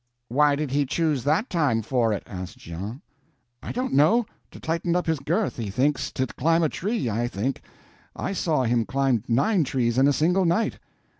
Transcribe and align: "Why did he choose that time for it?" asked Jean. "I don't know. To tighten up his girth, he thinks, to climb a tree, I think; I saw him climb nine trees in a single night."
"Why 0.29 0.55
did 0.55 0.71
he 0.71 0.87
choose 0.87 1.23
that 1.25 1.47
time 1.47 1.83
for 1.83 2.11
it?" 2.11 2.23
asked 2.25 2.57
Jean. 2.57 3.01
"I 3.61 3.71
don't 3.71 3.93
know. 3.93 4.25
To 4.49 4.59
tighten 4.59 4.95
up 4.95 5.05
his 5.05 5.19
girth, 5.19 5.57
he 5.57 5.69
thinks, 5.69 6.11
to 6.13 6.25
climb 6.25 6.63
a 6.63 6.69
tree, 6.69 7.07
I 7.07 7.27
think; 7.27 7.61
I 8.15 8.33
saw 8.33 8.63
him 8.63 8.83
climb 8.83 9.23
nine 9.27 9.63
trees 9.63 9.99
in 9.99 10.07
a 10.07 10.13
single 10.13 10.45
night." 10.45 10.79